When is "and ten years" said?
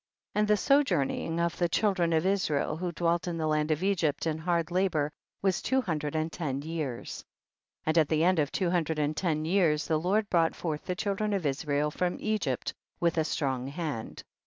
6.15-7.23, 8.97-9.85